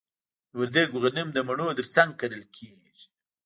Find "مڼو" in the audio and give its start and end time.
1.47-1.77